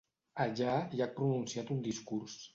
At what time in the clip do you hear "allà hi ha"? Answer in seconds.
0.45-1.09